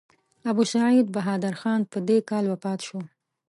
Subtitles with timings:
[0.51, 2.99] ابوسعید بهادر خان په دې کال وفات شو.